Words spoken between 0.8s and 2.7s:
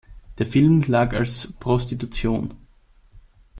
lag als “Prostitution.